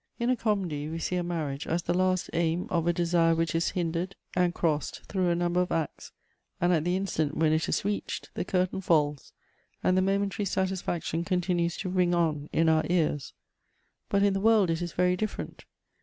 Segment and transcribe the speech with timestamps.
[0.17, 3.35] In a comedy we see a marriage as the last aim of a de sire
[3.35, 6.11] which is hindered and crossed through a number of acts,
[6.59, 9.31] and at the instant when it is reached the curtain tails,
[9.83, 13.33] and the momentary satisfaction continues to ring on in our ears.
[14.09, 15.65] But in the world it is very different.